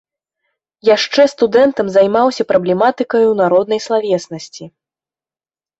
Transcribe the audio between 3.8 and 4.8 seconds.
славеснасці.